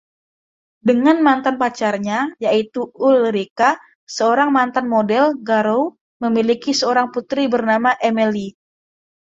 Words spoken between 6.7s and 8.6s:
seorang putri bernama Emelie,